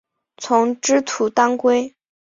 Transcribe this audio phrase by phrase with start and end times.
[0.37, 1.95] 丛枝土当归